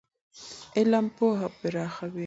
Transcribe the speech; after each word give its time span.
علم 0.77 1.05
پوهه 1.17 1.47
پراخوي. 1.59 2.19